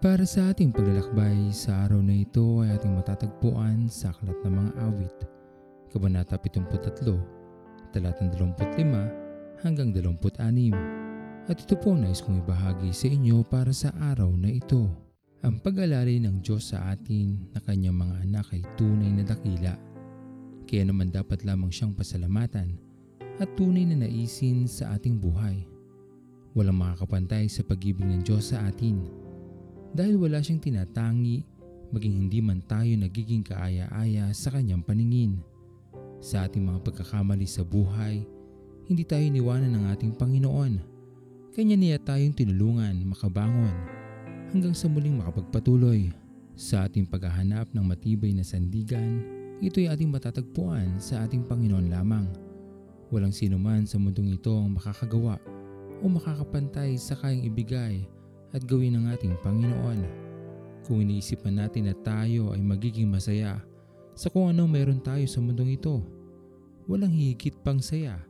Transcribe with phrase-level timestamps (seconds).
[0.00, 4.72] Para sa ating paglalakbay sa araw na ito ay ating matatagpuan sa Aklat ng Mga
[4.88, 5.16] Awit,
[5.92, 10.72] Kabanata 73, talatang 25 hanggang 26.
[11.52, 14.88] At ito po nais kong ibahagi sa inyo para sa araw na ito.
[15.44, 19.76] Ang pag-alari ng Diyos sa atin na kanyang mga anak ay tunay na dakila.
[20.64, 22.72] Kaya naman dapat lamang siyang pasalamatan
[23.36, 25.60] at tunay na naisin sa ating buhay.
[26.56, 29.19] Walang makakapantay sa pag-ibig ng Diyos sa atin.
[29.90, 31.42] Dahil wala siyang tinatangi,
[31.90, 35.42] maging hindi man tayo nagiging kaaya-aya sa kanyang paningin.
[36.22, 38.22] Sa ating mga pagkakamali sa buhay,
[38.86, 40.78] hindi tayo niwanan ng ating Panginoon.
[41.50, 43.74] Kanya niya tayong tinulungan makabangon
[44.54, 46.14] hanggang sa muling makapagpatuloy.
[46.54, 49.24] Sa ating paghahanap ng matibay na sandigan,
[49.58, 52.30] ito'y ating matatagpuan sa ating Panginoon lamang.
[53.10, 55.42] Walang sino man sa mundong ito ang makakagawa
[55.98, 58.06] o makakapantay sa kayang ibigay
[58.50, 60.00] at gawin ng ating Panginoon.
[60.86, 63.62] Kung iniisip man natin na tayo ay magiging masaya
[64.20, 66.02] sa kung ano meron tayo sa mundong ito,
[66.84, 68.20] walang higit pang saya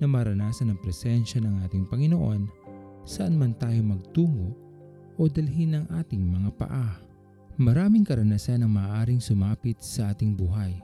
[0.00, 2.48] na maranasan ang presensya ng ating Panginoon
[3.04, 4.56] saan man tayo magtungo
[5.16, 6.96] o dalhin ang ating mga paa.
[7.56, 10.76] Maraming karanasan ang maaaring sumapit sa ating buhay.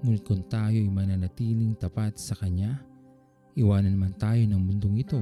[0.00, 2.80] Ngunit kung tayo ay mananatiling tapat sa Kanya,
[3.52, 5.20] iwanan man tayo ng mundong ito,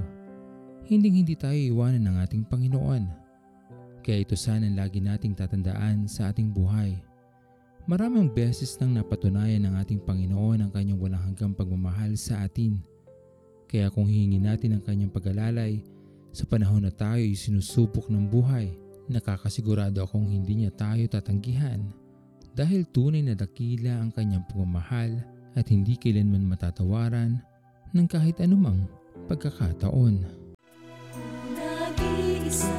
[0.88, 3.04] hindi hindi tayo iwanan ng ating Panginoon.
[4.00, 6.96] Kaya ito sana lagi nating tatandaan sa ating buhay.
[7.84, 12.80] Maraming beses nang napatunayan ng ating Panginoon ang kanyang walang hanggang pagmamahal sa atin.
[13.68, 15.84] Kaya kung hihingin natin ang kanyang pag-alalay,
[16.32, 18.72] sa panahon na tayo ay sinusubok ng buhay,
[19.12, 21.84] nakakasigurado akong hindi niya tayo tatanggihan
[22.56, 25.20] dahil tunay na dakila ang kanyang pagmamahal
[25.52, 27.40] at hindi kailanman matatawaran
[27.92, 28.88] ng kahit anumang
[29.28, 30.47] pagkakataon.
[32.48, 32.77] peace.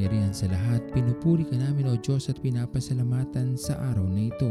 [0.00, 4.48] Makapangyarihan sa lahat, pinupuri ka namin o Diyos at pinapasalamatan sa araw na ito.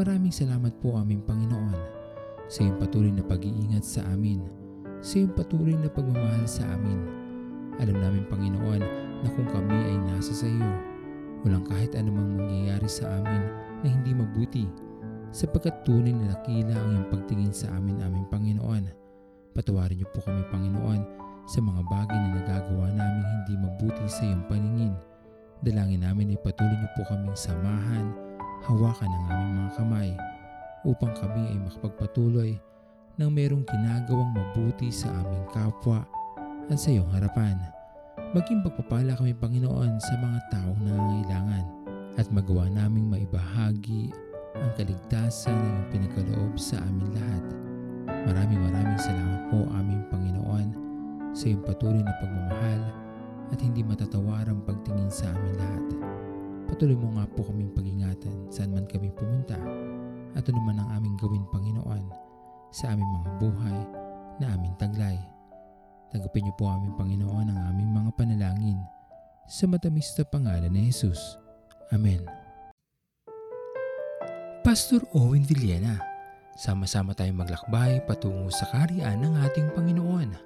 [0.00, 1.76] Maraming salamat po aming Panginoon
[2.48, 4.40] sa iyong patuloy na pag-iingat sa amin,
[5.04, 6.96] sa iyong patuloy na pagmamahal sa amin.
[7.84, 8.80] Alam namin Panginoon
[9.20, 10.72] na kung kami ay nasa sa iyo,
[11.44, 13.44] walang kahit anumang mangyayari sa amin
[13.84, 14.64] na hindi mabuti
[15.36, 18.88] sapagkat tunay na nakila ang iyong pagtingin sa amin aming Panginoon.
[19.52, 24.44] Patawarin niyo po kami Panginoon sa mga bagay na nagagawa namin hindi mabuti sa iyong
[24.50, 24.94] paningin.
[25.62, 28.10] Dalangin namin ay patuloy niyo po kaming samahan,
[28.66, 30.10] hawakan ang aming mga kamay
[30.82, 32.50] upang kami ay makapagpatuloy
[33.16, 36.02] ng merong ginagawang mabuti sa aming kapwa
[36.66, 37.56] at sa iyong harapan.
[38.34, 41.66] Maging pagpapala kami Panginoon sa mga taong nangangailangan
[42.18, 44.10] at magawa naming maibahagi
[44.58, 47.44] ang kaligtasan na iyong pinagkaloob sa amin lahat.
[48.26, 50.85] Maraming maraming salamat po aming Panginoon
[51.36, 52.80] sa iyong patuloy na pagmamahal
[53.52, 55.84] at hindi matatawarang pagtingin sa amin lahat.
[56.72, 59.60] Patuloy mo nga po kaming pag-ingatan saan man kami pumunta
[60.32, 62.04] at ano man ang aming gawin Panginoon
[62.72, 63.78] sa aming mga buhay
[64.40, 65.20] na aming taglay.
[66.08, 68.80] Tanggapin niyo po aming Panginoon ang aming mga panalangin
[69.44, 71.36] sa matamis na pangalan ni Jesus.
[71.92, 72.24] Amen.
[74.66, 76.02] Pastor Owen Villena,
[76.58, 80.45] sama-sama tayong maglakbay patungo sa kariyan ng ating Panginoon.